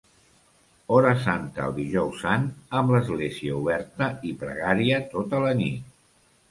[0.95, 2.49] Hora Santa el Dijous Sant,
[2.81, 5.91] amb l'església oberta i pregària tota la nit.